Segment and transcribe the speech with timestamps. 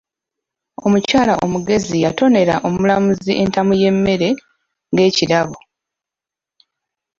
[0.85, 4.29] Omukyala omugezi yatonera omulamuzi entamu y'emmere
[4.91, 5.57] ng'ekirabo.